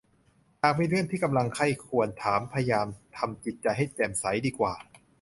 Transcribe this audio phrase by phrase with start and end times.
[0.61, 4.73] หากมีเรื่องที่กำลังใคร่ครวญทวนถามพยายามทำจิตใจให้แจ่มใสดีกว่า